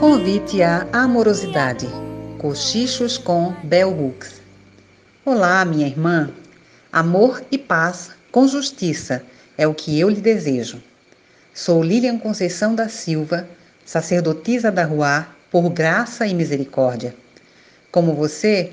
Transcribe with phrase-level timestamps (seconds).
[0.00, 1.86] convite à amorosidade.
[2.38, 4.40] Cochichos com Bell Hooks.
[5.26, 6.30] Olá, minha irmã.
[6.90, 9.22] Amor e paz com justiça
[9.58, 10.82] é o que eu lhe desejo.
[11.52, 13.46] Sou Lilian Conceição da Silva,
[13.84, 17.14] sacerdotisa da Rua, por graça e misericórdia.
[17.92, 18.72] Como você,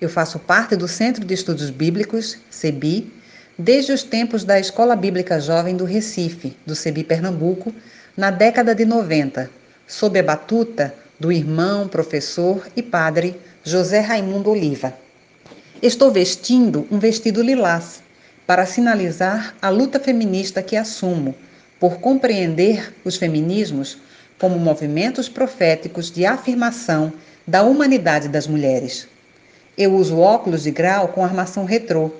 [0.00, 3.12] eu faço parte do Centro de Estudos Bíblicos, CEBI,
[3.56, 7.72] desde os tempos da Escola Bíblica Jovem do Recife, do CEBI Pernambuco,
[8.16, 9.48] na década de 90,
[9.86, 14.94] sob a batuta do irmão, professor e padre José Raimundo Oliva.
[15.82, 18.02] Estou vestindo um vestido lilás
[18.46, 21.34] para sinalizar a luta feminista que assumo
[21.78, 23.98] por compreender os feminismos
[24.38, 27.12] como movimentos proféticos de afirmação
[27.46, 29.06] da humanidade das mulheres.
[29.76, 32.10] Eu uso óculos de grau com armação retrô.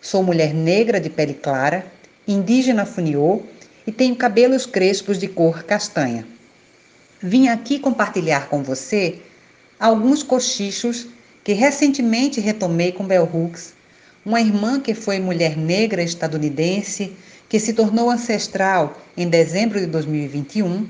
[0.00, 1.84] Sou mulher negra de pele clara,
[2.26, 3.42] indígena funiô
[3.86, 6.26] e tenho cabelos crespos de cor castanha.
[7.20, 9.18] Vim aqui compartilhar com você
[9.78, 11.08] alguns cochichos
[11.42, 13.74] que recentemente retomei com Bell Hooks,
[14.24, 17.16] uma irmã que foi mulher negra estadunidense
[17.48, 20.86] que se tornou ancestral em dezembro de 2021,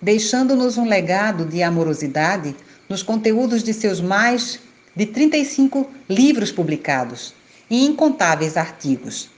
[0.00, 2.54] deixando-nos um legado de amorosidade
[2.88, 4.60] nos conteúdos de seus mais
[4.94, 7.34] de 35 livros publicados
[7.68, 9.28] e incontáveis artigos.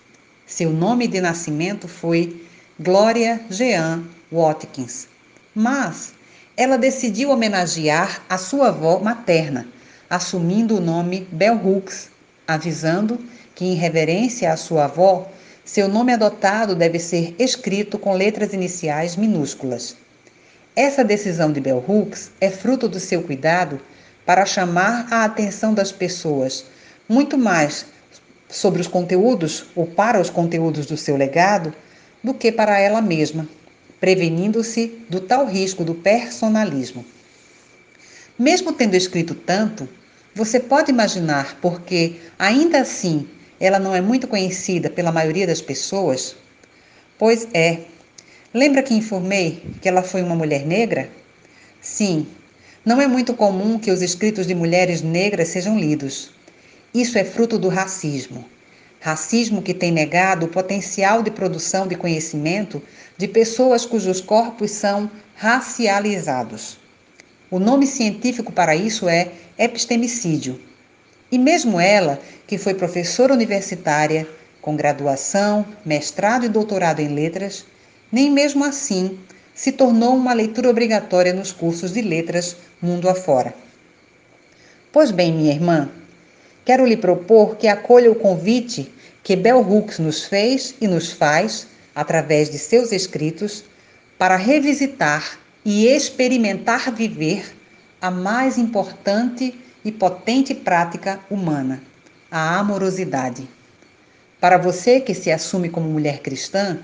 [0.46, 2.44] Seu nome de nascimento foi
[2.78, 5.08] Gloria Jean Watkins,
[5.54, 6.15] mas
[6.56, 9.68] ela decidiu homenagear a sua avó materna,
[10.08, 12.08] assumindo o nome Bell Hooks,
[12.48, 13.18] avisando
[13.54, 15.30] que, em reverência à sua avó,
[15.64, 19.96] seu nome adotado deve ser escrito com letras iniciais minúsculas.
[20.74, 23.78] Essa decisão de Bell Hooks é fruto do seu cuidado
[24.24, 26.64] para chamar a atenção das pessoas,
[27.06, 27.84] muito mais
[28.48, 31.74] sobre os conteúdos ou para os conteúdos do seu legado
[32.24, 33.46] do que para ela mesma,
[34.06, 37.04] prevenindo-se do tal risco do personalismo.
[38.38, 39.88] Mesmo tendo escrito tanto,
[40.32, 43.26] você pode imaginar porque, ainda assim,
[43.58, 46.36] ela não é muito conhecida pela maioria das pessoas?
[47.18, 47.80] Pois é.
[48.54, 51.10] Lembra que informei que ela foi uma mulher negra?
[51.80, 52.28] Sim,
[52.84, 56.30] não é muito comum que os escritos de mulheres negras sejam lidos.
[56.94, 58.44] Isso é fruto do racismo.
[59.00, 62.82] Racismo que tem negado o potencial de produção de conhecimento
[63.16, 66.78] de pessoas cujos corpos são racializados.
[67.50, 70.60] O nome científico para isso é epistemicídio.
[71.30, 74.26] E mesmo ela, que foi professora universitária,
[74.60, 77.64] com graduação, mestrado e doutorado em letras,
[78.10, 79.18] nem mesmo assim
[79.54, 83.54] se tornou uma leitura obrigatória nos cursos de letras mundo afora.
[84.92, 85.88] Pois bem, minha irmã,
[86.66, 91.68] quero lhe propor que acolha o convite que Bell Hooks nos fez e nos faz,
[91.94, 93.64] através de seus escritos,
[94.18, 97.56] para revisitar e experimentar viver
[98.00, 99.54] a mais importante
[99.84, 101.80] e potente prática humana,
[102.30, 103.48] a amorosidade.
[104.40, 106.80] Para você que se assume como mulher cristã,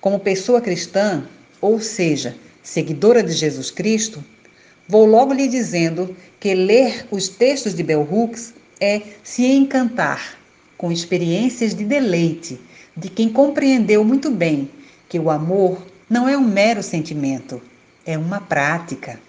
[0.00, 1.24] como pessoa cristã,
[1.60, 4.24] ou seja, seguidora de Jesus Cristo,
[4.88, 10.36] vou logo lhe dizendo que ler os textos de Bell Hooks é se encantar
[10.76, 12.60] com experiências de deleite
[12.96, 14.68] de quem compreendeu muito bem
[15.08, 17.62] que o amor não é um mero sentimento,
[18.04, 19.20] é uma prática.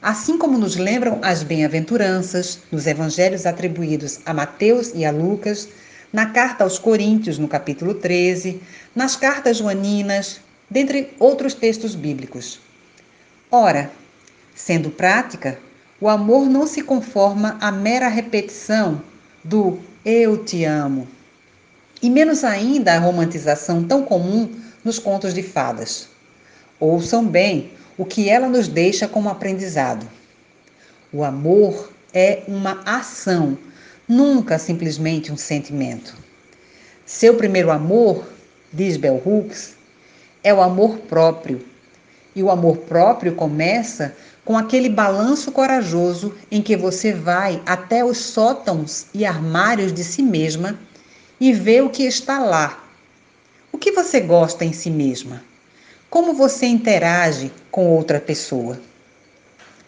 [0.00, 5.68] Assim como nos lembram as bem-aventuranças nos evangelhos atribuídos a Mateus e a Lucas,
[6.10, 8.58] na carta aos Coríntios, no capítulo 13,
[8.94, 10.40] nas cartas joaninas,
[10.70, 12.58] dentre outros textos bíblicos.
[13.50, 13.90] Ora,
[14.54, 15.58] sendo prática,
[16.02, 19.00] o amor não se conforma à mera repetição
[19.44, 21.06] do eu te amo,
[22.02, 24.50] e menos ainda a romantização tão comum
[24.82, 26.08] nos contos de fadas.
[26.80, 30.04] Ouçam bem o que ela nos deixa como aprendizado.
[31.12, 33.56] O amor é uma ação,
[34.08, 36.16] nunca simplesmente um sentimento.
[37.06, 38.26] Seu primeiro amor,
[38.72, 39.76] diz Bell Hooks,
[40.42, 41.64] é o amor próprio.
[42.34, 48.18] E o amor próprio começa com aquele balanço corajoso em que você vai até os
[48.18, 50.78] sótãos e armários de si mesma
[51.40, 52.84] e vê o que está lá.
[53.70, 55.42] O que você gosta em si mesma?
[56.10, 58.78] Como você interage com outra pessoa?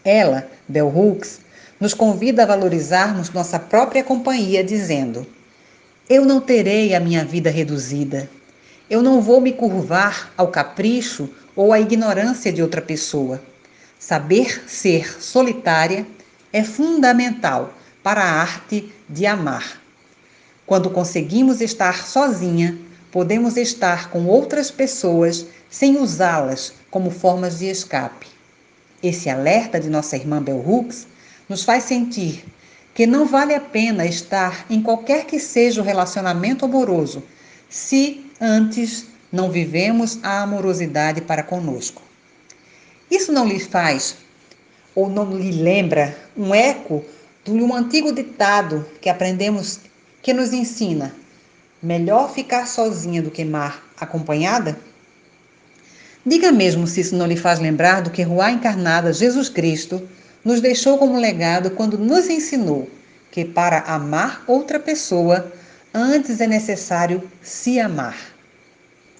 [0.05, 1.41] Ela, Bell Hooks,
[1.81, 5.27] nos convida a valorizarmos nossa própria companhia, dizendo:
[6.09, 8.31] Eu não terei a minha vida reduzida.
[8.89, 13.41] Eu não vou me curvar ao capricho ou à ignorância de outra pessoa.
[14.07, 16.07] Saber ser solitária
[16.53, 17.73] é fundamental
[18.03, 19.81] para a arte de amar.
[20.67, 22.79] Quando conseguimos estar sozinha,
[23.11, 28.27] podemos estar com outras pessoas sem usá-las como formas de escape.
[29.03, 31.07] Esse alerta de nossa irmã Bell Hooks
[31.49, 32.45] nos faz sentir
[32.93, 37.23] que não vale a pena estar em qualquer que seja o relacionamento amoroso
[37.71, 42.03] se antes não vivemos a amorosidade para conosco.
[43.15, 44.17] Isso não lhe faz
[44.93, 47.05] ou não lhe lembra um eco
[47.45, 49.79] de um antigo ditado que aprendemos
[50.21, 51.15] que nos ensina:
[51.81, 54.77] melhor ficar sozinha do que mar acompanhada?
[56.27, 60.03] Diga mesmo se isso não lhe faz lembrar do que Rua encarnada Jesus Cristo
[60.45, 62.91] nos deixou como legado quando nos ensinou
[63.31, 65.53] que para amar outra pessoa,
[65.95, 68.17] antes é necessário se amar.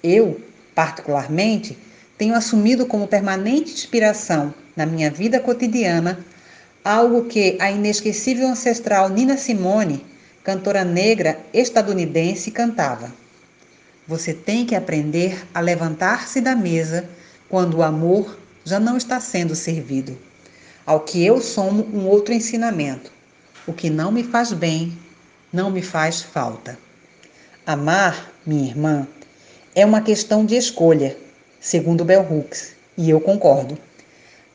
[0.03, 0.41] Eu,
[0.73, 1.77] particularmente,
[2.17, 6.19] tenho assumido como permanente inspiração na minha vida cotidiana
[6.83, 10.05] algo que a inesquecível ancestral Nina Simone,
[10.43, 13.11] cantora negra estadunidense, cantava.
[14.07, 17.09] Você tem que aprender a levantar-se da mesa
[17.49, 20.15] quando o amor já não está sendo servido.
[20.85, 23.11] Ao que eu somo um outro ensinamento:
[23.65, 24.95] o que não me faz bem,
[25.51, 26.77] não me faz falta.
[27.65, 29.07] Amar, minha irmã,
[29.73, 31.17] é uma questão de escolha
[31.65, 33.75] segundo Bell Hooks, e eu concordo.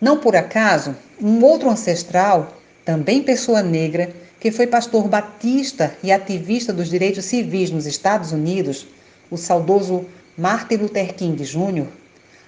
[0.00, 6.72] Não por acaso, um outro ancestral, também pessoa negra, que foi pastor batista e ativista
[6.72, 8.86] dos direitos civis nos Estados Unidos,
[9.28, 10.06] o saudoso
[10.38, 11.88] Martin Luther King Jr.,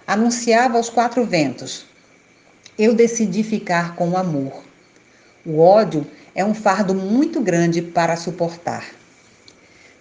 [0.06, 1.84] anunciava aos quatro ventos:
[2.78, 4.62] Eu decidi ficar com o amor.
[5.44, 6.06] O ódio
[6.36, 8.86] é um fardo muito grande para suportar.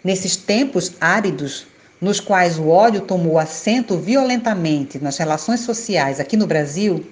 [0.03, 1.65] Nesses tempos áridos,
[2.01, 7.05] nos quais o ódio tomou assento violentamente nas relações sociais aqui no Brasil,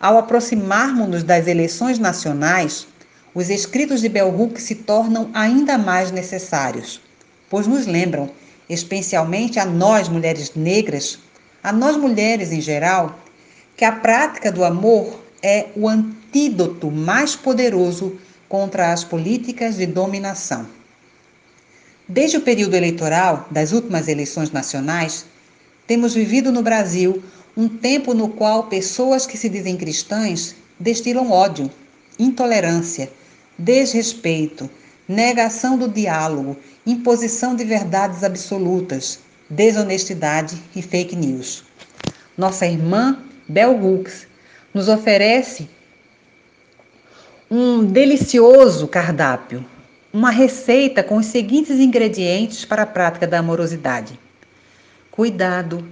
[0.00, 2.88] ao aproximarmos-nos das eleições nacionais,
[3.32, 7.00] os escritos de Bell Hooks se tornam ainda mais necessários,
[7.48, 8.28] pois nos lembram,
[8.68, 11.20] especialmente a nós mulheres negras,
[11.62, 13.20] a nós mulheres em geral,
[13.76, 18.18] que a prática do amor é o antídoto mais poderoso
[18.48, 20.79] contra as políticas de dominação.
[22.12, 25.26] Desde o período eleitoral das últimas eleições nacionais,
[25.86, 27.22] temos vivido no Brasil
[27.56, 31.70] um tempo no qual pessoas que se dizem cristãs destilam ódio,
[32.18, 33.12] intolerância,
[33.56, 34.68] desrespeito,
[35.06, 41.62] negação do diálogo, imposição de verdades absolutas, desonestidade e fake news.
[42.36, 44.26] Nossa irmã Bell Hooks
[44.74, 45.70] nos oferece
[47.48, 49.64] um delicioso cardápio
[50.12, 54.18] uma receita com os seguintes ingredientes para a prática da amorosidade:
[55.10, 55.86] cuidado,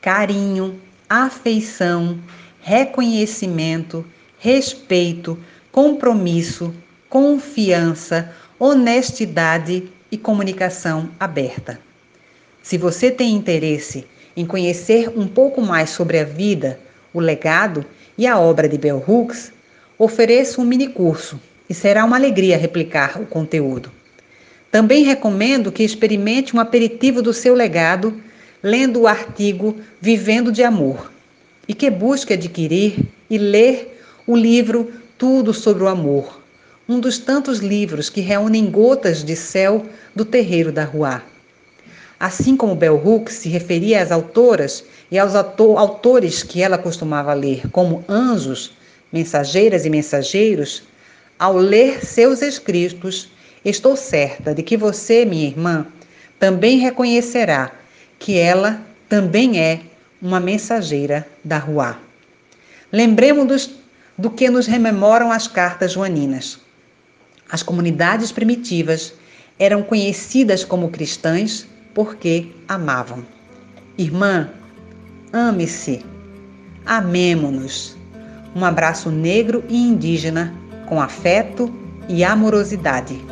[0.00, 2.18] carinho, afeição,
[2.60, 4.04] reconhecimento,
[4.38, 5.38] respeito,
[5.70, 6.74] compromisso,
[7.08, 11.80] confiança, honestidade e comunicação aberta.
[12.62, 16.78] Se você tem interesse em conhecer um pouco mais sobre a vida,
[17.12, 17.84] o legado
[18.16, 19.52] e a obra de Bell Hooks,
[19.98, 23.90] ofereço um mini curso e será uma alegria replicar o conteúdo.
[24.70, 28.20] Também recomendo que experimente um aperitivo do seu legado,
[28.62, 31.12] lendo o artigo Vivendo de Amor,
[31.68, 36.40] e que busque adquirir e ler o livro Tudo sobre o Amor,
[36.88, 41.22] um dos tantos livros que reúnem gotas de céu do terreiro da Rua.
[42.18, 47.68] Assim como Bell Hooks se referia às autoras e aos autores que ela costumava ler
[47.70, 48.72] como anjos,
[49.12, 50.84] mensageiras e mensageiros,
[51.42, 53.28] ao ler seus escritos,
[53.64, 55.84] estou certa de que você, minha irmã,
[56.38, 57.72] também reconhecerá
[58.16, 59.80] que ela também é
[60.22, 61.98] uma mensageira da rua.
[62.92, 63.72] Lembremos
[64.16, 66.60] do que nos rememoram as cartas joaninas.
[67.50, 69.12] As comunidades primitivas
[69.58, 73.26] eram conhecidas como cristãs porque amavam.
[73.98, 74.48] Irmã,
[75.32, 76.06] ame-se,
[76.86, 77.96] amemo-nos.
[78.54, 81.72] Um abraço negro e indígena com afeto
[82.08, 83.24] e amorosidade.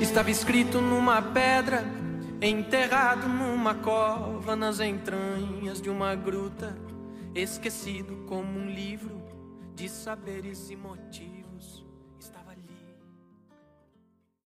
[0.00, 1.84] Estava escrito numa pedra,
[2.40, 6.74] enterrado numa cova, nas entranhas de uma gruta,
[7.34, 9.15] esquecido como um livro
[9.76, 11.45] de saberes e motivos.